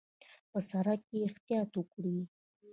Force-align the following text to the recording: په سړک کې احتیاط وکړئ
په 0.51 0.59
سړک 0.69 0.99
کې 1.09 1.17
احتیاط 1.27 1.69
وکړئ 1.75 2.19